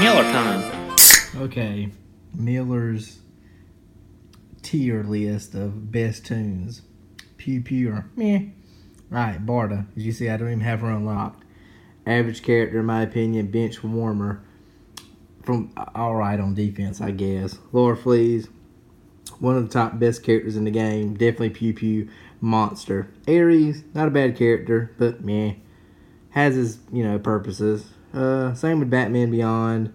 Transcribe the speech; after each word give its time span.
Miller 0.00 0.22
time. 0.32 0.96
Okay, 1.36 1.88
Miller's 2.34 3.20
tier 4.60 5.02
list 5.02 5.54
of 5.54 5.90
best 5.90 6.26
tunes. 6.26 6.82
Pew 7.38 7.62
Pew 7.62 7.90
or 7.90 8.10
meh. 8.16 8.48
Right, 9.08 9.44
Barda. 9.44 9.86
As 9.96 10.04
you 10.04 10.12
see, 10.12 10.28
I 10.28 10.36
don't 10.36 10.48
even 10.48 10.60
have 10.60 10.80
her 10.80 10.90
unlocked. 10.90 11.42
Average 12.06 12.42
character, 12.42 12.80
in 12.80 12.86
my 12.86 13.00
opinion, 13.00 13.50
bench 13.50 13.82
warmer. 13.82 14.44
From 15.42 15.72
all 15.94 16.16
right 16.16 16.38
on 16.38 16.52
defense, 16.52 17.00
I 17.00 17.12
guess. 17.12 17.58
Laura 17.72 17.96
Fleas, 17.96 18.48
one 19.38 19.56
of 19.56 19.66
the 19.66 19.72
top 19.72 19.98
best 19.98 20.22
characters 20.22 20.56
in 20.56 20.64
the 20.64 20.70
game. 20.70 21.14
Definitely 21.14 21.50
Pew 21.50 21.72
Pew 21.72 22.10
monster. 22.42 23.10
Ares, 23.26 23.84
not 23.94 24.08
a 24.08 24.10
bad 24.10 24.36
character, 24.36 24.94
but 24.98 25.24
meh. 25.24 25.54
Has 26.30 26.54
his 26.54 26.78
you 26.92 27.02
know 27.02 27.18
purposes. 27.18 27.86
Uh, 28.12 28.54
same 28.54 28.80
with 28.80 28.90
Batman 28.90 29.30
Beyond. 29.30 29.92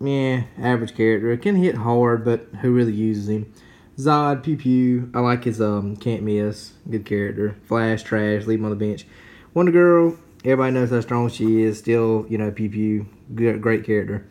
Meh, 0.00 0.44
average 0.58 0.94
character. 0.94 1.36
Can 1.36 1.56
hit 1.56 1.76
hard, 1.76 2.24
but 2.24 2.48
who 2.60 2.72
really 2.72 2.92
uses 2.92 3.28
him? 3.28 3.52
Zod, 3.96 4.42
Pew 4.42 4.56
Pew. 4.56 5.10
I 5.14 5.20
like 5.20 5.44
his 5.44 5.60
um 5.60 5.96
can't 5.96 6.22
miss. 6.22 6.72
Good 6.90 7.06
character. 7.06 7.56
Flash, 7.64 8.02
trash. 8.02 8.46
Leave 8.46 8.58
him 8.58 8.64
on 8.64 8.70
the 8.70 8.76
bench. 8.76 9.06
Wonder 9.54 9.72
Girl. 9.72 10.16
Everybody 10.44 10.72
knows 10.72 10.90
how 10.90 11.00
strong 11.00 11.30
she 11.30 11.62
is. 11.62 11.78
Still, 11.78 12.26
you 12.28 12.36
know, 12.36 12.50
Pew 12.50 12.68
Pew. 12.68 13.06
Good, 13.34 13.62
great 13.62 13.84
character. 13.84 14.26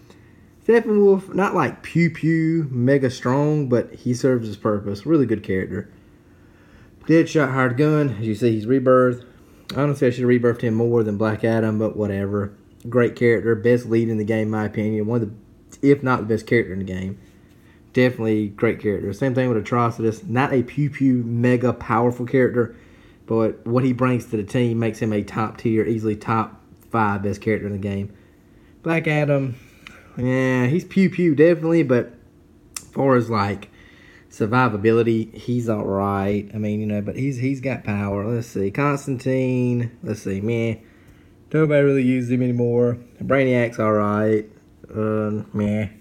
Steppenwolf, 0.66 1.34
not 1.34 1.56
like 1.56 1.82
Pew 1.84 2.10
Pew, 2.10 2.68
mega 2.70 3.10
strong, 3.10 3.68
but 3.68 3.94
he 3.94 4.14
serves 4.14 4.48
his 4.48 4.56
purpose. 4.56 5.06
Really 5.06 5.26
good 5.26 5.44
character. 5.44 5.90
Deadshot 7.06 7.52
hired 7.52 7.78
gun. 7.78 8.18
As 8.20 8.28
you 8.28 8.36
see, 8.36 8.52
he's 8.52 8.66
rebirthed. 8.66 9.26
Honestly, 9.76 10.08
I 10.08 10.10
should 10.12 10.22
have 10.22 10.30
rebirthed 10.30 10.62
him 10.62 10.76
more 10.76 11.04
than 11.04 11.18
Black 11.18 11.44
Adam, 11.44 11.80
but 11.80 11.96
whatever. 11.96 12.54
Great 12.90 13.16
character, 13.16 13.56
best 13.56 13.86
lead 13.86 14.10
in 14.10 14.18
the 14.18 14.24
game, 14.24 14.44
in 14.44 14.52
my 14.52 14.66
opinion. 14.66 15.08
One 15.08 15.22
of 15.22 15.30
the, 15.30 15.90
if 15.90 16.04
not 16.04 16.20
the 16.20 16.26
best 16.26 16.46
character 16.46 16.74
in 16.74 16.80
the 16.80 16.86
game. 16.86 17.18
Definitely 17.94 18.50
great 18.50 18.80
character. 18.82 19.14
Same 19.14 19.36
thing 19.36 19.50
with 19.50 19.64
Atrocitus. 19.64 20.28
Not 20.28 20.52
a 20.52 20.64
pew 20.64 20.90
pew 20.90 21.24
mega 21.24 21.74
powerful 21.74 22.26
character, 22.26 22.76
but 23.26 23.66
what 23.66 23.84
he 23.84 23.94
brings 23.94 24.26
to 24.26 24.38
the 24.38 24.44
team 24.44 24.80
makes 24.80 25.00
him 25.00 25.14
a 25.14 25.24
top 25.24 25.58
tier, 25.58 25.86
easily 25.86 26.16
top 26.16 26.60
five 26.92 27.24
best 27.24 27.42
character 27.42 27.68
in 27.68 27.74
the 27.74 27.80
game. 27.80 28.12
Black 28.82 29.08
Adam, 29.08 29.56
yeah, 30.18 30.66
he's 30.66 30.84
pew 30.84 31.10
pew 31.10 31.36
definitely, 31.36 31.84
but 31.84 32.14
far 32.94 33.16
as 33.16 33.30
like 33.30 33.70
survivability, 34.34 35.34
he's 35.36 35.70
all 35.70 35.86
right. 35.86 36.50
I 36.54 36.58
mean, 36.58 36.80
you 36.80 36.88
know, 36.88 37.02
but 37.02 37.16
he's 37.16 37.38
he's 37.38 37.62
got 37.62 37.84
power. 37.84 38.26
Let's 38.26 38.48
see, 38.48 38.72
Constantine. 38.72 39.96
Let's 40.02 40.24
see, 40.24 40.42
man. 40.42 40.82
Nobody 41.54 41.84
really 41.84 42.04
uses 42.04 42.32
him 42.32 42.42
anymore. 42.42 42.98
Brainiac's 43.22 43.80
all 43.80 43.94
right. 43.94 44.50
Uh, 44.90 45.44
man. 45.54 46.00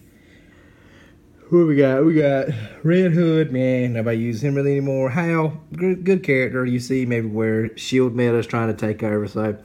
Who 1.51 1.67
we 1.67 1.77
got? 1.77 2.07
We 2.07 2.15
got 2.15 2.49
Red 2.83 3.13
Hood. 3.13 3.53
Man, 3.53 3.93
nobody 3.93 4.17
uses 4.17 4.43
him 4.43 4.55
really 4.55 4.73
anymore. 4.73 5.11
Hal, 5.11 5.61
good, 5.77 6.03
good 6.03 6.23
character. 6.23 6.65
You 6.65 6.81
see 6.81 7.05
maybe 7.05 7.29
where 7.29 7.77
Shield 7.77 8.17
Meta's 8.17 8.47
trying 8.47 8.75
to 8.75 8.75
take 8.75 9.03
over. 9.03 9.29
So, 9.29 9.59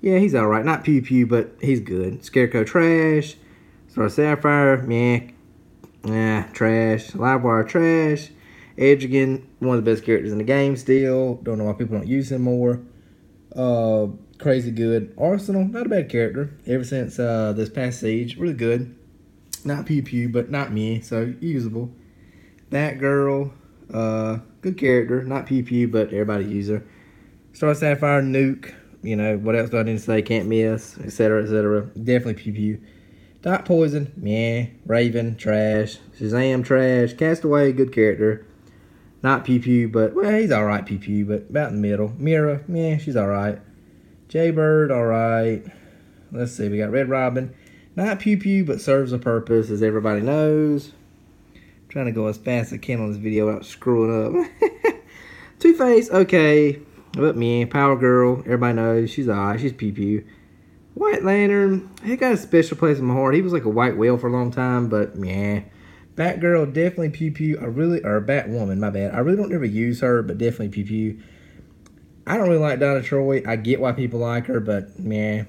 yeah, 0.00 0.18
he's 0.18 0.34
all 0.34 0.48
right. 0.48 0.64
Not 0.64 0.82
pew 0.82 1.00
pew, 1.00 1.28
but 1.28 1.54
he's 1.60 1.78
good. 1.78 2.24
Scarecrow 2.24 2.64
trash. 2.64 3.36
Star 3.86 4.08
Sapphire, 4.08 4.82
meh. 4.82 5.30
Nah, 6.04 6.42
trash. 6.52 7.10
Livewire, 7.12 7.68
trash. 7.68 8.30
Etrigan, 8.78 9.44
one 9.58 9.76
of 9.76 9.84
the 9.84 9.90
best 9.90 10.04
characters 10.04 10.32
in 10.32 10.38
the 10.38 10.44
game 10.44 10.76
still. 10.76 11.34
Don't 11.42 11.58
know 11.58 11.64
why 11.64 11.74
people 11.74 11.98
don't 11.98 12.08
use 12.08 12.32
him 12.32 12.42
more. 12.42 12.80
Uh, 13.54 14.06
crazy 14.38 14.70
good. 14.70 15.14
Arsenal, 15.18 15.64
not 15.66 15.86
a 15.86 15.88
bad 15.88 16.08
character. 16.08 16.56
Ever 16.66 16.84
since 16.84 17.18
uh, 17.18 17.52
this 17.52 17.68
past 17.68 18.00
siege, 18.00 18.38
really 18.38 18.54
good. 18.54 18.96
Not 19.64 19.84
pew 19.84 20.02
pew, 20.02 20.30
but 20.30 20.50
not 20.50 20.72
me, 20.72 21.02
so 21.02 21.34
usable. 21.40 21.90
Batgirl, 22.70 23.52
uh, 23.92 24.38
good 24.62 24.78
character. 24.78 25.22
Not 25.22 25.46
pew 25.46 25.62
pew, 25.62 25.88
but 25.88 26.12
everybody 26.12 26.46
uses 26.46 26.78
her. 26.78 26.86
Star 27.52 27.74
Sapphire, 27.74 28.22
Nuke. 28.22 28.74
You 29.02 29.16
know 29.16 29.36
what 29.36 29.56
else 29.56 29.70
do 29.70 29.78
I 29.78 29.82
need 29.82 29.98
to 29.98 29.98
say? 29.98 30.22
Can't 30.22 30.46
miss, 30.46 30.98
etc., 30.98 31.42
etc. 31.42 31.90
Definitely 32.02 32.34
pew 32.34 32.52
pew. 32.52 32.80
Dot 33.42 33.64
Poison, 33.64 34.12
meh. 34.16 34.66
Raven, 34.84 35.34
trash. 35.36 35.96
Shazam, 36.18 36.62
trash. 36.62 37.14
Castaway, 37.14 37.72
good 37.72 37.90
character. 37.90 38.46
Not 39.22 39.44
Pew 39.44 39.60
Pew, 39.60 39.88
but, 39.88 40.14
well, 40.14 40.32
he's 40.32 40.52
alright, 40.52 40.84
Pew 40.84 40.98
Pew, 40.98 41.24
but 41.24 41.48
about 41.48 41.70
in 41.70 41.76
the 41.76 41.88
middle. 41.88 42.12
Mera, 42.18 42.62
meh, 42.68 42.98
she's 42.98 43.16
alright. 43.16 43.58
Jaybird, 44.28 44.90
alright. 44.90 45.64
Let's 46.32 46.52
see, 46.52 46.68
we 46.68 46.78
got 46.78 46.90
Red 46.90 47.08
Robin. 47.08 47.54
Not 47.96 48.18
Pew 48.18 48.36
Pew, 48.36 48.64
but 48.64 48.80
serves 48.80 49.12
a 49.12 49.18
purpose, 49.18 49.70
as 49.70 49.82
everybody 49.82 50.20
knows. 50.20 50.92
trying 51.88 52.06
to 52.06 52.12
go 52.12 52.26
as 52.26 52.36
fast 52.36 52.68
as 52.68 52.74
I 52.74 52.78
can 52.78 53.00
on 53.00 53.08
this 53.08 53.16
video 53.16 53.46
without 53.46 53.64
screwing 53.64 54.38
up. 54.38 54.94
Two 55.58 55.74
Face, 55.76 56.10
okay. 56.10 56.78
But 57.12 57.36
me, 57.38 57.64
Power 57.64 57.96
Girl, 57.96 58.40
everybody 58.40 58.74
knows. 58.74 59.10
She's 59.10 59.30
alright, 59.30 59.60
she's 59.60 59.72
Pew 59.72 59.92
Pew. 59.92 60.24
White 60.94 61.24
Lantern, 61.24 61.88
he 62.04 62.16
got 62.16 62.32
a 62.32 62.36
special 62.36 62.76
place 62.76 62.98
in 62.98 63.04
my 63.04 63.14
heart. 63.14 63.34
He 63.34 63.42
was 63.42 63.52
like 63.52 63.64
a 63.64 63.70
white 63.70 63.96
whale 63.96 64.18
for 64.18 64.28
a 64.28 64.32
long 64.32 64.50
time, 64.50 64.88
but 64.88 65.12
yeah. 65.16 65.62
Batgirl, 66.16 66.72
definitely 66.72 67.10
Pew 67.10 67.32
Pew. 67.32 67.58
I 67.58 67.64
really, 67.64 68.02
or 68.02 68.20
Batwoman, 68.20 68.78
my 68.78 68.90
bad. 68.90 69.14
I 69.14 69.18
really 69.18 69.36
don't 69.38 69.54
ever 69.54 69.64
use 69.64 70.00
her, 70.00 70.22
but 70.22 70.38
definitely 70.38 70.68
Pew 70.68 70.84
Pew. 70.84 71.22
I 72.26 72.36
don't 72.36 72.48
really 72.48 72.60
like 72.60 72.80
Donna 72.80 73.02
Troy. 73.02 73.42
I 73.46 73.56
get 73.56 73.80
why 73.80 73.92
people 73.92 74.20
like 74.20 74.46
her, 74.46 74.60
but 74.60 74.98
man. 74.98 75.46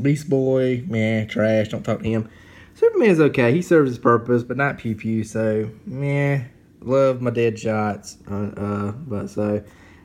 Beast 0.00 0.28
Boy, 0.28 0.84
man, 0.88 1.28
trash. 1.28 1.68
Don't 1.68 1.84
talk 1.84 2.00
to 2.00 2.08
him. 2.08 2.28
Superman's 2.74 3.20
okay. 3.20 3.52
He 3.52 3.62
serves 3.62 3.90
his 3.90 3.98
purpose, 3.98 4.42
but 4.42 4.56
not 4.56 4.78
Pew 4.78 4.96
Pew. 4.96 5.22
So, 5.22 5.70
man, 5.86 6.50
love 6.80 7.20
my 7.20 7.30
dead 7.30 7.58
shots. 7.58 8.18
Uh, 8.28 8.34
uh, 8.56 8.92
but 8.92 9.28
so, 9.28 9.62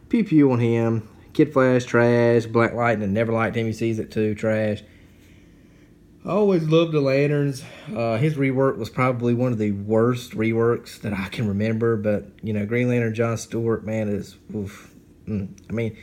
Pew 0.10 0.24
Pew 0.24 0.52
on 0.52 0.60
him. 0.60 1.08
Kid 1.34 1.54
Flash, 1.54 1.86
trash. 1.86 2.46
Black 2.46 2.74
Lightning, 2.74 3.14
never 3.14 3.32
liked 3.32 3.56
him. 3.56 3.66
He 3.66 3.74
sees 3.74 4.00
it 4.00 4.12
too, 4.12 4.36
trash. 4.36 4.84
I 6.26 6.32
always 6.32 6.64
loved 6.68 6.92
the 6.92 7.00
Lanterns. 7.00 7.64
Uh, 7.96 8.18
his 8.18 8.36
rework 8.36 8.78
was 8.78 8.90
probably 8.90 9.34
one 9.34 9.54
of 9.54 9.58
the 9.58 9.72
worst 9.72 10.32
reworks 10.32 11.00
that 11.02 11.14
I 11.14 11.30
can 11.30 11.48
remember. 11.48 11.96
But 11.96 12.28
you 12.44 12.54
know, 12.54 12.66
Green 12.66 12.90
Lantern 12.90 13.14
John 13.14 13.38
Stewart, 13.38 13.86
man, 13.86 14.10
is. 14.10 14.36
Oof. 14.54 14.94
Mm. 15.28 15.50
I 15.70 15.74
mean, 15.74 15.98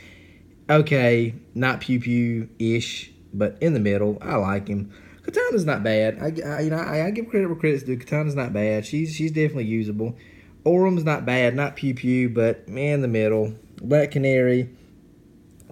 okay, 0.69 1.35
not 1.53 1.81
pew 1.81 1.99
pew 1.99 2.49
ish, 2.57 3.11
but 3.33 3.57
in 3.61 3.73
the 3.73 3.79
middle. 3.79 4.17
I 4.21 4.35
like 4.35 4.67
him. 4.67 4.91
Katana's 5.23 5.65
not 5.65 5.83
bad. 5.83 6.17
I, 6.19 6.25
I 6.49 6.61
you 6.61 6.69
know 6.69 6.77
I, 6.77 7.05
I, 7.05 7.11
give 7.11 7.29
credit 7.29 7.47
where 7.47 7.55
credit's 7.55 7.83
due. 7.83 7.97
Katana's 7.97 8.35
not 8.35 8.53
bad. 8.53 8.85
She's 8.85 9.13
she's 9.13 9.31
definitely 9.31 9.65
usable. 9.65 10.17
Orum's 10.65 11.03
not 11.03 11.25
bad. 11.25 11.53
Not 11.55 11.75
pew 11.75 11.93
pew, 11.93 12.29
but 12.29 12.67
man, 12.67 13.01
the 13.01 13.07
middle. 13.07 13.53
Black 13.81 14.11
Canary. 14.11 14.69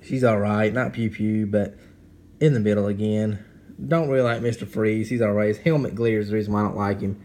She's 0.05 0.23
all 0.23 0.39
right. 0.39 0.73
Not 0.73 0.93
pew 0.93 1.09
pew, 1.09 1.45
but 1.45 1.75
in 2.39 2.53
the 2.53 2.59
middle 2.59 2.87
again. 2.87 3.43
Don't 3.87 4.09
really 4.09 4.23
like 4.23 4.41
Mr. 4.41 4.67
Freeze. 4.67 5.09
He's 5.09 5.21
all 5.21 5.33
right. 5.33 5.49
His 5.49 5.57
helmet 5.57 5.95
glare 5.95 6.19
is 6.19 6.29
the 6.29 6.35
reason 6.35 6.53
why 6.53 6.61
I 6.61 6.63
don't 6.63 6.77
like 6.77 7.01
him. 7.01 7.21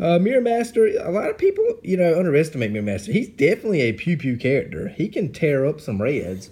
Uh, 0.00 0.18
Mirror 0.18 0.40
Master, 0.40 0.86
a 0.86 1.10
lot 1.12 1.30
of 1.30 1.38
people, 1.38 1.64
you 1.82 1.96
know, 1.96 2.18
underestimate 2.18 2.72
Mirror 2.72 2.84
Master. 2.84 3.12
He's 3.12 3.28
definitely 3.28 3.82
a 3.82 3.92
pew 3.92 4.16
pew 4.16 4.36
character. 4.36 4.88
He 4.88 5.08
can 5.08 5.32
tear 5.32 5.64
up 5.66 5.80
some 5.80 6.02
reds. 6.02 6.50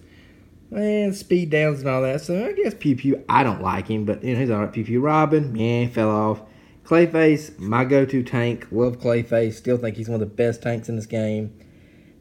And 0.70 1.16
speed 1.16 1.50
downs 1.50 1.80
and 1.80 1.88
all 1.88 2.02
that. 2.02 2.20
So 2.20 2.46
I 2.46 2.52
guess 2.52 2.74
Pew 2.74 2.94
Pew, 2.94 3.24
I 3.28 3.42
don't 3.42 3.60
like 3.60 3.88
him, 3.88 4.04
but 4.04 4.22
you 4.22 4.34
know, 4.34 4.40
he's 4.40 4.50
alright. 4.50 4.72
Pew 4.72 4.84
Pew 4.84 5.00
Robin, 5.00 5.56
yeah, 5.56 5.88
fell 5.88 6.10
off. 6.10 6.42
Clayface, 6.84 7.58
my 7.58 7.84
go 7.84 8.04
to 8.04 8.22
tank. 8.22 8.68
Love 8.70 8.98
Clayface. 8.98 9.54
Still 9.54 9.78
think 9.78 9.96
he's 9.96 10.08
one 10.08 10.20
of 10.22 10.28
the 10.28 10.34
best 10.34 10.62
tanks 10.62 10.88
in 10.88 10.94
this 10.94 11.06
game. 11.06 11.52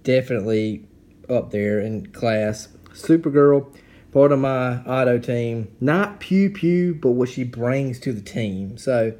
Definitely 0.03 0.87
up 1.29 1.51
there 1.51 1.79
in 1.79 2.07
class. 2.07 2.69
Supergirl, 2.93 3.75
part 4.11 4.31
of 4.31 4.39
my 4.39 4.77
auto 4.83 5.17
team. 5.19 5.75
Not 5.79 6.19
Pew 6.19 6.49
Pew, 6.49 6.95
but 6.95 7.11
what 7.11 7.29
she 7.29 7.43
brings 7.43 7.99
to 7.99 8.13
the 8.13 8.21
team. 8.21 8.77
So, 8.77 9.13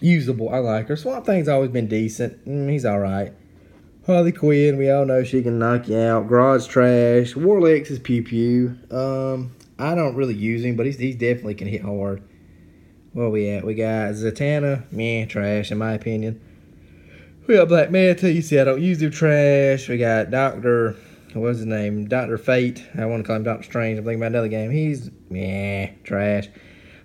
usable. 0.00 0.48
I 0.48 0.58
like 0.58 0.88
her. 0.88 0.96
Swamp 0.96 1.26
Thing's 1.26 1.48
always 1.48 1.70
been 1.70 1.86
decent. 1.86 2.44
Mm, 2.46 2.70
he's 2.70 2.86
alright. 2.86 3.34
Harley 4.06 4.32
Quinn, 4.32 4.78
we 4.78 4.90
all 4.90 5.04
know 5.04 5.22
she 5.22 5.42
can 5.42 5.58
knock 5.58 5.88
you 5.88 5.98
out. 5.98 6.26
Garage 6.26 6.66
trash. 6.66 7.34
Warlex 7.34 7.90
is 7.90 7.98
Pew 7.98 8.22
Pew. 8.22 8.78
Um, 8.90 9.52
I 9.78 9.94
don't 9.94 10.16
really 10.16 10.34
use 10.34 10.64
him, 10.64 10.76
but 10.76 10.86
he's, 10.86 10.98
he 10.98 11.12
definitely 11.12 11.54
can 11.54 11.68
hit 11.68 11.82
hard. 11.82 12.22
Where 13.12 13.28
we 13.28 13.48
at? 13.48 13.64
We 13.64 13.74
got 13.74 14.12
Zatanna. 14.14 14.90
Meh, 14.92 15.26
trash 15.26 15.70
in 15.70 15.78
my 15.78 15.92
opinion. 15.92 16.40
We 17.46 17.56
got 17.56 17.68
Black 17.68 17.90
Manta. 17.90 18.30
You 18.32 18.42
see, 18.42 18.58
I 18.58 18.64
don't 18.64 18.80
use 18.80 19.02
him. 19.02 19.10
Trash. 19.10 19.88
We 19.88 19.98
got 19.98 20.30
Doctor 20.30 20.96
what's 21.34 21.58
his 21.58 21.66
name? 21.66 22.06
Doctor 22.06 22.38
Fate. 22.38 22.84
I 22.98 23.06
want 23.06 23.22
to 23.22 23.26
call 23.26 23.36
him 23.36 23.44
Doctor 23.44 23.64
Strange. 23.64 23.98
I'm 23.98 24.04
thinking 24.04 24.20
about 24.20 24.32
another 24.32 24.48
game. 24.48 24.70
He's 24.70 25.10
yeah, 25.30 25.90
trash. 26.02 26.48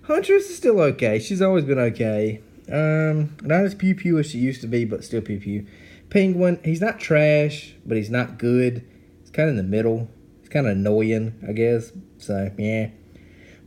Huntress 0.02 0.50
is 0.50 0.56
still 0.56 0.80
okay. 0.80 1.18
She's 1.18 1.42
always 1.42 1.64
been 1.64 1.78
okay. 1.78 2.42
Um, 2.70 3.36
not 3.42 3.64
as 3.64 3.74
pew 3.74 3.94
pew 3.94 4.18
as 4.18 4.30
she 4.30 4.38
used 4.38 4.60
to 4.62 4.66
be, 4.66 4.84
but 4.84 5.04
still 5.04 5.20
pew 5.20 5.38
pew. 5.38 5.66
Penguin, 6.10 6.60
he's 6.64 6.80
not 6.80 6.98
trash, 6.98 7.74
but 7.84 7.96
he's 7.96 8.10
not 8.10 8.38
good. 8.38 8.86
He's 9.20 9.30
kind 9.30 9.48
of 9.48 9.56
in 9.56 9.56
the 9.56 9.62
middle. 9.76 10.08
He's 10.40 10.48
kind 10.48 10.66
of 10.66 10.72
annoying, 10.72 11.34
I 11.46 11.52
guess. 11.52 11.92
So 12.18 12.50
yeah, 12.58 12.90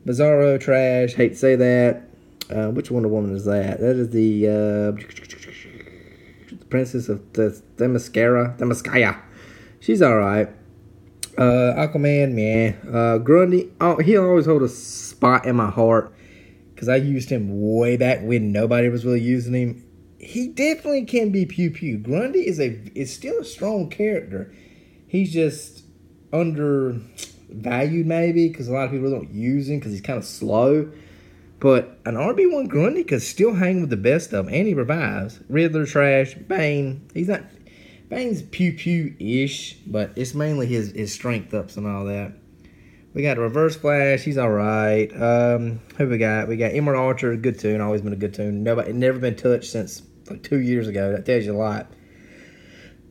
Bizarro 0.06 0.60
trash. 0.60 1.14
Hate 1.14 1.30
to 1.30 1.36
say 1.36 1.56
that. 1.56 2.04
Uh, 2.50 2.70
which 2.72 2.90
Wonder 2.90 3.10
Woman 3.10 3.36
is 3.36 3.46
that? 3.46 3.80
That 3.80 3.96
is 3.96 4.10
the 4.10 4.48
uh, 4.48 4.92
Princess 6.70 7.08
of 7.08 7.32
the 7.34 7.62
Themyscira. 7.78 8.58
Themyscira. 8.58 9.22
She's 9.80 10.02
all 10.02 10.18
right. 10.18 10.50
Uh, 11.38 11.74
Aquaman, 11.76 12.34
man. 12.34 12.78
Uh, 12.94 13.18
Grundy, 13.18 13.72
oh, 13.80 13.98
he'll 13.98 14.26
always 14.26 14.46
hold 14.46 14.62
a 14.62 14.68
spot 14.68 15.46
in 15.46 15.56
my 15.56 15.70
heart 15.70 16.14
because 16.74 16.90
I 16.90 16.98
used 16.98 17.30
him 17.30 17.48
way 17.74 17.98
back 17.98 18.22
when 18.22 18.52
nobody 18.52 18.90
was 18.90 19.06
really 19.06 19.22
using 19.22 19.54
him. 19.54 19.86
He 20.18 20.48
definitely 20.48 21.06
can 21.06 21.30
be 21.30 21.46
pew 21.46 21.72
pew. 21.72 21.98
Grundy 21.98 22.48
is 22.48 22.60
a 22.60 22.82
is 22.94 23.14
still 23.14 23.40
a 23.40 23.46
strong 23.46 23.90
character. 23.90 24.54
He's 25.08 25.32
just 25.32 25.84
undervalued 26.34 28.06
maybe 28.06 28.50
because 28.50 28.68
a 28.68 28.74
lot 28.74 28.86
of 28.86 28.92
people 28.92 29.10
don't 29.10 29.34
use 29.34 29.70
him 29.70 29.80
because 29.80 29.94
he's 29.94 30.02
kind 30.02 30.20
of 30.20 30.26
slow. 30.26 30.92
But 31.60 32.00
an 32.06 32.16
RB1 32.16 32.70
Grundy 32.70 33.04
could 33.04 33.22
still 33.22 33.56
hang 33.56 33.82
with 33.82 33.90
the 33.90 33.98
best 33.98 34.32
of 34.32 34.46
them, 34.46 34.54
and 34.54 34.68
he 34.68 34.74
revives. 34.74 35.40
Riddler 35.50 35.86
trash, 35.86 36.34
Bane. 36.34 37.10
He's 37.14 37.28
not 37.28 37.44
Bane's 38.10 38.42
pew 38.42 38.74
pew 38.74 39.16
ish, 39.20 39.76
but 39.86 40.12
it's 40.16 40.34
mainly 40.34 40.66
his 40.66 40.92
his 40.92 41.14
strength 41.14 41.54
ups 41.54 41.78
and 41.78 41.86
all 41.86 42.06
that. 42.06 42.34
We 43.14 43.22
got 43.24 43.38
Reverse 43.38 43.76
Flash, 43.76 44.22
he's 44.22 44.38
all 44.38 44.52
right. 44.52 45.08
Um, 45.20 45.80
who 45.98 46.08
we 46.08 46.18
got? 46.18 46.48
We 46.48 46.58
got 46.58 46.74
Emerald 46.74 47.04
Archer, 47.04 47.36
good 47.36 47.60
tune, 47.60 47.82
always 47.82 48.02
been 48.02 48.14
a 48.14 48.18
good 48.18 48.34
tune. 48.34 48.64
Nobody, 48.64 48.94
never 48.94 49.20
been 49.20 49.36
touched 49.36 49.72
since 49.72 50.02
like 50.30 50.44
two 50.44 50.60
years 50.60 50.88
ago. 50.88 51.12
That 51.12 51.26
tells 51.26 51.46
you 51.46 51.56
a 51.56 51.58
lot. 51.58 51.92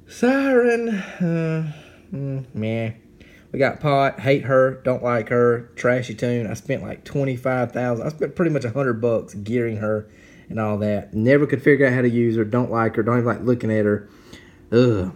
Siren, 0.09 0.89
uh, 0.89 1.73
mm, 2.13 2.55
man. 2.55 3.01
We 3.53 3.59
got 3.59 3.81
Pot, 3.81 4.21
hate 4.21 4.45
her, 4.45 4.81
don't 4.85 5.03
like 5.03 5.31
her, 5.31 5.71
trashy 5.75 6.15
tune. 6.15 6.47
I 6.47 6.55
spent 6.55 6.83
like 6.83 7.05
twenty 7.05 7.37
five 7.37 7.73
thousand. 7.73 8.07
I 8.07 8.11
spent 8.11 8.37
pretty 8.37 8.51
much 8.51 8.65
a 8.65 8.71
hundred 8.71 9.01
bucks 9.01 9.35
gearing 9.35 9.79
her 9.79 10.11
and 10.49 10.61
all 10.61 10.79
that. 10.79 11.15
Never 11.15 11.47
could 11.47 11.63
figure 11.63 11.87
out 11.87 11.93
how 11.93 12.03
to 12.03 12.11
use 12.11 12.37
her. 12.37 12.45
Don't 12.45 12.71
like 12.71 12.97
her. 12.97 13.03
Don't 13.03 13.19
even 13.19 13.27
like 13.27 13.43
looking 13.43 13.71
at 13.71 13.85
her. 13.85 14.09
Ugh. 14.73 15.13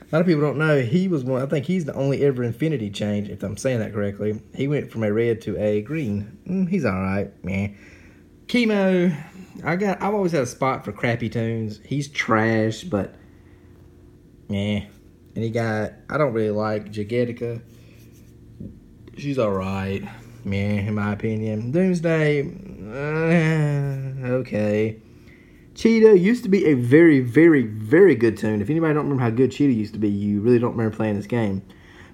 A 0.00 0.14
lot 0.14 0.20
of 0.20 0.26
people 0.26 0.42
don't 0.42 0.58
know 0.58 0.80
he 0.80 1.08
was 1.08 1.24
one. 1.24 1.42
I 1.42 1.46
think 1.46 1.66
he's 1.66 1.84
the 1.84 1.94
only 1.94 2.24
ever 2.24 2.44
Infinity 2.44 2.90
change, 2.90 3.28
if 3.28 3.42
I'm 3.42 3.56
saying 3.56 3.80
that 3.80 3.92
correctly. 3.92 4.40
He 4.54 4.68
went 4.68 4.92
from 4.92 5.02
a 5.02 5.12
red 5.12 5.40
to 5.42 5.56
a 5.60 5.82
green. 5.82 6.38
Mm, 6.46 6.68
he's 6.68 6.84
all 6.84 6.92
right, 6.92 7.32
man. 7.44 7.76
Chemo. 8.46 9.16
I 9.64 9.76
got. 9.76 10.00
I've 10.00 10.14
always 10.14 10.32
had 10.32 10.42
a 10.42 10.46
spot 10.46 10.84
for 10.84 10.92
crappy 10.92 11.28
tunes. 11.28 11.80
He's 11.84 12.08
trash, 12.08 12.84
but 12.84 13.16
yeah. 14.48 14.84
And 15.34 15.44
he 15.44 15.50
got. 15.50 15.92
I 16.08 16.18
don't 16.18 16.32
really 16.32 16.50
like 16.50 16.92
Jagetica. 16.92 17.60
She's 19.18 19.38
all 19.38 19.52
right, 19.52 20.04
man. 20.44 20.86
In 20.86 20.94
my 20.94 21.14
opinion, 21.14 21.72
Doomsday. 21.72 22.42
Uh, 22.88 24.28
okay. 24.36 25.00
Cheetah 25.76 26.18
used 26.18 26.42
to 26.42 26.48
be 26.48 26.64
a 26.64 26.74
very, 26.74 27.20
very, 27.20 27.64
very 27.64 28.14
good 28.14 28.38
tune. 28.38 28.62
If 28.62 28.70
anybody 28.70 28.94
don't 28.94 29.04
remember 29.04 29.22
how 29.22 29.28
good 29.28 29.52
Cheetah 29.52 29.74
used 29.74 29.92
to 29.92 29.98
be, 29.98 30.08
you 30.08 30.40
really 30.40 30.58
don't 30.58 30.72
remember 30.72 30.96
playing 30.96 31.16
this 31.16 31.26
game. 31.26 31.62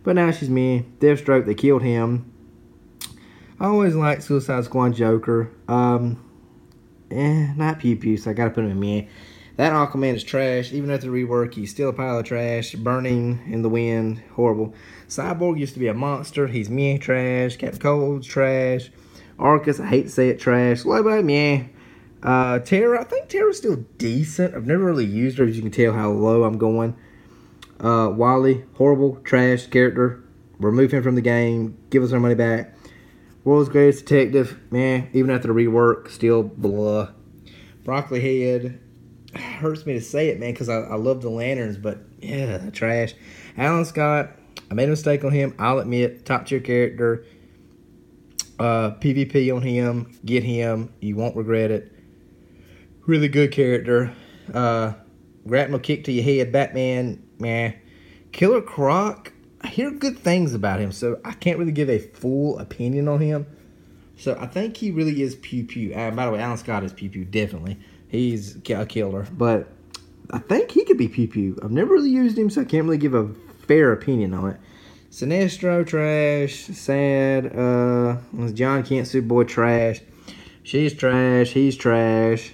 But 0.03 0.17
now 0.17 0.33
she's 0.33 0.51
me. 0.51 0.85
Deathstroke, 0.99 1.47
they 1.47 1.55
killed 1.55 1.83
him. 1.83 2.33
I 3.61 3.67
always 3.67 3.95
liked 3.95 4.25
Suicide 4.25 4.65
Squad 4.65 4.97
Joker. 4.97 5.49
Um, 5.69 6.29
eh, 7.13 7.53
not 7.55 7.79
Pew 7.79 7.95
Pew, 7.95 8.17
so 8.17 8.33
I 8.33 8.35
gotta 8.35 8.51
put 8.51 8.65
him 8.65 8.73
in 8.73 8.81
me. 8.81 9.09
That 9.55 9.73
Aquaman 9.73 10.17
is 10.17 10.25
trash. 10.25 10.73
Even 10.73 10.91
after 10.91 11.09
the 11.09 11.13
rework, 11.13 11.55
he's 11.55 11.71
still 11.71 11.91
a 11.91 11.93
pile 11.93 12.19
of 12.19 12.25
trash. 12.25 12.75
Burning 12.75 13.45
in 13.47 13.63
the 13.63 13.69
wind. 13.69 14.25
Horrible. 14.33 14.75
Cyborg 15.07 15.61
used 15.61 15.75
to 15.75 15.81
be 15.81 15.87
a 15.87 15.95
monster. 15.95 16.49
He's 16.49 16.69
me 16.69 16.99
trash. 16.99 17.59
Captain 17.59 17.79
Cold's 17.79 18.27
trash. 18.27 18.91
Arcus, 19.39 19.79
I 19.79 19.87
hate 19.87 20.05
to 20.05 20.09
say 20.09 20.31
it, 20.31 20.41
trash. 20.41 20.85
Lobo, 20.85 21.23
meh. 21.23 21.67
Uh, 22.23 22.61
Terra, 22.61 23.01
I 23.01 23.05
think 23.05 23.29
Terra's 23.29 23.59
still 23.59 23.85
decent. 23.99 24.55
I've 24.55 24.67
never 24.67 24.85
really 24.85 25.05
used 25.05 25.39
her, 25.39 25.45
as 25.45 25.57
you 25.57 25.63
can 25.63 25.73
tell 25.73 25.93
how 25.93 26.11
low 26.11 26.45
I'm 26.45 26.57
going. 26.57 26.97
Uh, 27.81 28.13
Wally, 28.15 28.65
horrible, 28.75 29.17
trash 29.25 29.67
character. 29.67 30.23
Remove 30.59 30.93
him 30.93 31.03
from 31.03 31.17
the 31.17 31.21
game. 31.21 31.77
Give 31.91 32.03
us 32.03 32.13
our 32.13 32.21
money 32.21 32.37
back. 32.37 32.77
World's 33.43 33.69
Greatest 33.69 34.07
Detective, 34.07 34.61
man, 34.71 35.11
even 35.13 35.33
after 35.33 35.49
the 35.49 35.55
rework, 35.55 36.09
still 36.11 36.45
blah. 36.45 37.09
Broccoli 37.83 38.21
Head, 38.21 38.79
hurts 39.35 39.85
me 39.85 39.95
to 39.95 40.01
say 40.01 40.29
it, 40.29 40.39
man, 40.39 40.53
because 40.53 40.69
I, 40.69 40.77
I 40.77 40.95
love 40.95 41.23
the 41.23 41.31
lanterns, 41.31 41.77
but 41.77 41.99
yeah, 42.21 42.71
trash. 42.71 43.15
Alan 43.57 43.85
Scott, 43.85 44.31
I 44.71 44.75
made 44.75 44.85
a 44.85 44.91
mistake 44.93 45.25
on 45.25 45.33
him. 45.33 45.57
I'll 45.59 45.81
admit, 45.81 46.25
top 46.25 46.47
tier 46.47 46.61
character. 46.61 47.25
Uh, 48.61 48.93
PvP 48.93 49.53
on 49.53 49.63
him, 49.63 50.17
get 50.25 50.45
him. 50.45 50.93
You 51.01 51.17
won't 51.17 51.35
regret 51.35 51.73
it 51.73 51.93
really 53.07 53.29
good 53.29 53.53
character. 53.53 54.13
Uh, 54.53 54.93
grapnel 55.47 55.79
kick 55.79 56.05
to 56.05 56.13
your 56.13 56.25
head, 56.25 56.53
Batman, 56.53 57.23
man. 57.39 57.75
Killer 58.33 58.63
Croc, 58.63 59.33
I 59.61 59.69
hear 59.69 59.91
good 59.91 60.19
things 60.19 60.55
about 60.55 60.81
him, 60.81 60.93
so 60.93 61.21
I 61.25 61.33
can't 61.33 61.59
really 61.59 61.73
give 61.73 61.91
a 61.91 61.99
full 61.99 62.59
opinion 62.59 63.09
on 63.09 63.21
him. 63.21 63.47
So 64.17 64.37
I 64.41 64.47
think 64.47 64.77
he 64.77 64.91
really 64.91 65.23
is 65.23 65.35
pew 65.37 65.65
pew. 65.65 65.95
Uh, 65.95 66.11
by 66.11 66.27
the 66.27 66.33
way, 66.33 66.41
Alan 66.41 66.57
Scott 66.57 66.85
is 66.85 66.93
pew 66.93 67.11
pew, 67.11 67.25
definitely. 67.25 67.79
He's 68.09 68.57
a 68.71 68.87
killer, 68.87 69.27
but 69.33 69.69
I 70.31 70.39
think 70.39 70.71
he 70.71 70.85
could 70.85 70.99
be 70.99 71.09
pew 71.09 71.29
pew. 71.29 71.59
I've 71.63 71.71
never 71.71 71.93
really 71.93 72.11
used 72.11 72.39
him, 72.39 72.51
so 72.51 72.61
I 72.61 72.65
can't 72.65 72.85
really 72.85 72.99
give 72.99 73.15
a 73.15 73.29
fair 73.67 73.93
opinion 73.93 74.35
on 74.35 74.51
it. 74.51 74.61
Sinestro 75.11 75.87
trash, 75.87 76.65
sad. 76.77 77.47
Uh, 77.57 78.17
Jon 78.53 78.83
Kent 78.83 79.09
Superboy 79.09 79.47
trash. 79.47 80.01
She's 80.63 80.95
trash. 80.95 81.51
He's 81.51 81.77
trash. 81.77 82.53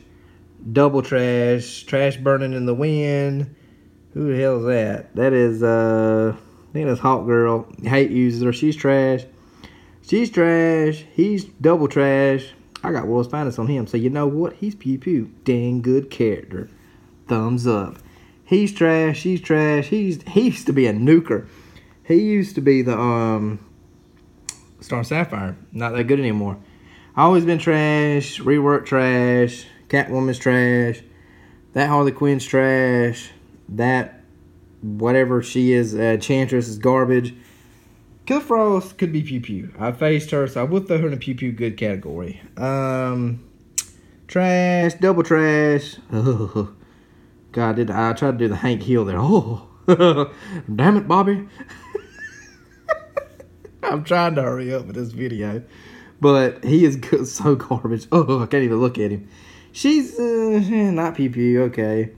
Double 0.73 1.03
Trash, 1.03 1.85
Trash 1.85 2.17
Burning 2.17 2.53
in 2.53 2.67
the 2.67 2.75
Wind. 2.75 3.55
Who 4.15 4.33
the 4.33 4.41
hell 4.41 4.59
is 4.59 4.67
that? 4.67 5.15
That 5.15 5.33
is, 5.33 5.63
uh, 5.63 6.35
I 6.37 6.73
think 6.73 6.89
that's 6.89 7.01
Hawk 7.01 7.27
Girl. 7.27 7.67
Hate 7.83 8.11
user. 8.11 8.53
She's 8.53 8.77
trash. 8.77 9.25
She's 10.03 10.31
trash. 10.31 11.05
He's 11.13 11.45
double 11.45 11.89
trash. 11.89 12.53
I 12.83 12.93
got 12.93 13.07
World's 13.07 13.29
Finest 13.29 13.59
on 13.59 13.67
him. 13.67 13.87
So 13.87 13.97
you 13.97 14.11
know 14.11 14.27
what? 14.27 14.55
He's 14.55 14.75
pew 14.75 14.99
pew. 14.99 15.33
Dang 15.45 15.83
good 15.83 16.11
character. 16.11 16.69
Thumbs 17.27 17.67
up. 17.67 17.99
He's 18.45 18.73
trash. 18.73 19.19
She's 19.19 19.41
trash. 19.41 19.89
He's 19.89 20.23
he 20.23 20.47
used 20.47 20.67
to 20.67 20.73
be 20.73 20.87
a 20.87 20.93
nuker. 20.93 21.47
He 22.05 22.17
used 22.17 22.55
to 22.55 22.61
be 22.61 22.83
the 22.83 22.99
um 22.99 23.59
Star 24.81 25.05
Sapphire. 25.05 25.57
Not 25.73 25.93
that 25.93 26.05
good 26.05 26.21
anymore. 26.21 26.59
Always 27.17 27.45
been 27.45 27.59
trash. 27.59 28.41
Rework 28.41 28.87
trash. 28.87 29.67
Catwoman's 29.89 30.39
trash. 30.39 31.03
That 31.73 31.89
Harley 31.89 32.13
Quinn's 32.13 32.45
trash. 32.45 33.31
That 33.69 34.23
whatever 34.83 35.43
she 35.43 35.73
is, 35.73 35.95
uh, 35.95 35.99
Enchantress 35.99 36.69
is 36.69 36.79
garbage. 36.79 37.35
Killer 38.27 38.41
Frost 38.41 38.99
could 38.99 39.13
be 39.13 39.23
pew 39.23 39.41
pew. 39.41 39.73
I 39.79 39.93
faced 39.93 40.31
her, 40.33 40.47
so 40.47 40.61
I 40.61 40.65
would 40.65 40.87
throw 40.87 40.99
her 40.99 41.07
in 41.07 41.15
a 41.15 41.17
pew 41.17 41.35
pew 41.35 41.51
good 41.53 41.77
category. 41.77 42.41
Um, 42.57 43.43
trash, 44.27 44.95
double 44.95 45.23
trash. 45.23 45.97
Oh, 46.13 46.75
God, 47.53 47.77
did 47.77 47.91
I, 47.91 48.11
I 48.11 48.13
tried 48.13 48.33
to 48.33 48.39
do 48.39 48.49
the 48.49 48.57
Hank 48.57 48.83
Hill 48.83 49.05
there? 49.05 49.19
Oh, 49.91 50.31
damn 50.77 50.99
it, 50.99 51.09
Bobby. 51.09 51.49
I'm 53.83 54.05
trying 54.05 54.35
to 54.35 54.43
hurry 54.43 54.75
up 54.75 54.85
with 54.85 54.97
this 54.97 55.13
video, 55.13 55.63
but 56.21 56.63
he 56.63 56.85
is 56.85 56.99
so 57.33 57.55
garbage. 57.55 58.07
Oh, 58.13 58.43
I 58.43 58.47
can't 58.47 58.65
even 58.65 58.81
look 58.81 58.99
at 58.99 59.11
him. 59.11 59.29
She's 59.79 60.19
uh, 60.19 60.61
eh, 60.61 60.91
not 60.91 61.15
PP, 61.15 61.57
okay. 61.69 62.11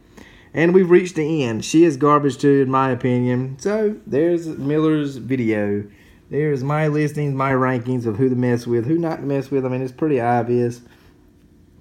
And 0.55 0.73
we've 0.73 0.89
reached 0.89 1.17
the 1.17 1.45
end. 1.45 1.63
She 1.63 1.85
is 1.85 1.99
garbage 1.99 2.39
too, 2.39 2.63
in 2.63 2.71
my 2.71 2.91
opinion. 2.91 3.59
So 3.59 3.97
there's 4.07 4.47
Miller's 4.47 5.19
video. 5.19 5.85
There's 6.31 6.65
my 6.65 6.89
listings, 6.89 7.35
my 7.35 7.53
rankings 7.53 8.07
of 8.07 8.17
who 8.17 8.31
to 8.31 8.35
mess 8.35 8.67
with, 8.67 8.87
who 8.87 8.97
not 8.97 9.17
to 9.17 9.27
mess 9.27 9.51
with. 9.51 9.67
I 9.67 9.69
mean, 9.69 9.83
it's 9.83 9.93
pretty 9.93 10.23
obvious. 10.23 10.81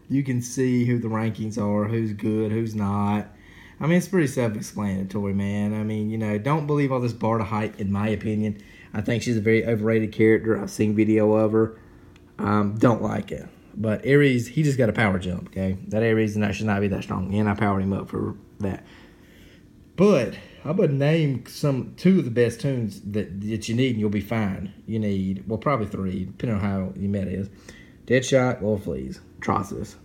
You 0.09 0.21
can 0.21 0.41
see 0.41 0.83
who 0.83 1.00
the 1.00 1.07
rankings 1.07 1.57
are, 1.57 1.86
who's 1.86 2.12
good, 2.12 2.51
who's 2.51 2.75
not. 2.75 3.27
I 3.79 3.88
mean, 3.88 4.00
it's 4.00 4.09
pretty 4.09 4.27
self-explanatory, 4.27 5.33
man. 5.33 5.74
I 5.74 5.83
mean, 5.83 6.09
you 6.09 6.17
know, 6.17 6.38
don't 6.38 6.67
believe 6.67 6.91
all 6.91 7.00
this 7.00 7.13
Barda 7.13 7.45
hype, 7.45 7.79
in 7.79 7.89
my 7.89 8.09
opinion. 8.09 8.62
I 8.93 9.00
think 9.00 9.24
she's 9.24 9.38
a 9.38 9.41
very 9.41 9.65
overrated 9.65 10.12
character. 10.12 10.62
I've 10.62 10.71
seen 10.71 10.93
video 10.93 11.31
of 11.36 11.53
her. 11.53 11.79
Um, 12.38 12.75
don't 12.77 13.01
like 13.01 13.31
it. 13.31 13.48
But 13.81 14.05
Ares, 14.05 14.45
he 14.48 14.62
just 14.62 14.77
got 14.77 14.89
a 14.89 14.93
power 14.93 15.17
jump, 15.19 15.48
okay? 15.48 15.77
That 15.88 16.03
Ares 16.03 16.36
and 16.36 16.43
that 16.43 16.53
should 16.53 16.65
not 16.65 16.81
be 16.81 16.89
that 16.89 17.03
strong. 17.03 17.33
And 17.33 17.48
I 17.50 17.55
powered 17.55 17.81
him 17.81 17.93
up 17.93 18.09
for 18.09 18.36
that. 18.59 18.83
But 19.95 20.36
I 20.65 20.71
would 20.71 20.91
name 20.91 21.45
some 21.48 21.93
two 21.95 22.19
of 22.19 22.25
the 22.25 22.31
best 22.31 22.59
tunes 22.59 23.00
that, 23.01 23.39
that 23.41 23.69
you 23.69 23.75
need 23.75 23.91
and 23.91 24.00
you'll 24.00 24.09
be 24.09 24.19
fine. 24.19 24.74
You 24.86 25.00
need, 25.00 25.48
well, 25.48 25.57
probably 25.57 25.88
three, 25.88 26.25
depending 26.25 26.57
on 26.57 26.62
how 26.62 26.93
your 27.00 27.09
meta 27.09 27.31
is. 27.31 27.50
Deadshot, 28.05 28.62
Lord 28.62 28.83
Fleas, 28.83 29.21
Atrocitus. 29.39 29.95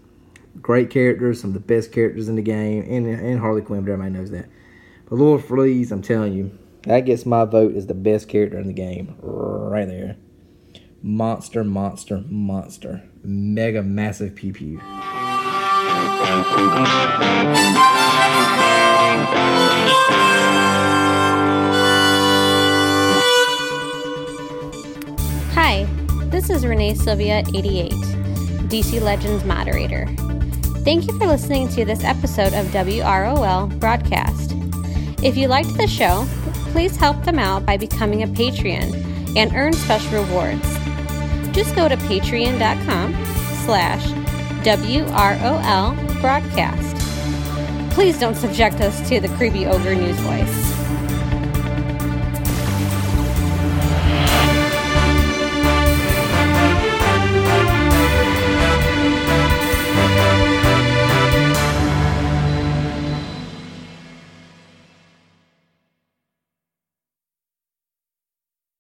Great 0.63 0.91
characters, 0.91 1.41
some 1.41 1.51
of 1.51 1.55
the 1.55 1.61
best 1.61 1.91
characters 1.91 2.29
in 2.29 2.37
the 2.37 2.43
game, 2.43 2.85
and, 2.89 3.07
and 3.09 3.41
Harley 3.41 3.63
Quinn, 3.63 3.83
but 3.83 3.91
everybody 3.91 4.17
knows 4.17 4.31
that. 4.31 4.49
But 5.09 5.17
Lord 5.17 5.45
Fleas, 5.45 5.91
I'm 5.91 6.03
telling 6.03 6.33
you, 6.33 6.57
That 6.87 7.01
gets 7.01 7.25
my 7.25 7.45
vote 7.45 7.75
as 7.75 7.87
the 7.87 7.95
best 7.95 8.29
character 8.29 8.59
in 8.59 8.67
the 8.67 8.73
game. 8.73 9.17
Right 9.21 9.89
there. 9.89 10.17
Monster, 11.07 11.65
monster, 11.65 12.25
monster. 12.31 13.03
Mega 13.23 13.83
massive 13.83 14.35
pew. 14.35 14.79
Hi, 25.53 25.87
this 26.31 26.49
is 26.49 26.65
Renee 26.65 26.95
Sylvia 26.95 27.45
88, 27.55 27.93
DC 28.71 29.03
Legends 29.03 29.45
moderator. 29.45 30.07
Thank 30.85 31.07
you 31.07 31.19
for 31.19 31.27
listening 31.27 31.69
to 31.69 31.85
this 31.85 32.03
episode 32.03 32.55
of 32.55 32.65
WROL 32.69 33.79
broadcast. 33.79 34.53
If 35.23 35.37
you 35.37 35.49
liked 35.49 35.77
the 35.77 35.87
show, 35.87 36.27
please 36.73 36.97
help 36.97 37.23
them 37.25 37.39
out 37.39 37.67
by 37.67 37.77
becoming 37.77 38.23
a 38.23 38.27
Patreon 38.27 39.37
and 39.37 39.53
earn 39.55 39.75
special 39.75 40.25
rewards. 40.25 40.74
Just 41.55 41.75
go 41.77 41.89
to 41.89 41.97
patreon.com 41.97 43.15
slash 43.65 44.05
WROL 44.65 46.21
broadcast. 46.21 46.97
Please 47.95 48.19
don't 48.19 48.35
subject 48.35 48.81
us 48.81 49.09
to 49.09 49.21
the 49.21 49.29
creepy 49.37 49.67
ogre 49.67 49.95
news 49.95 50.17
voice. 50.17 50.74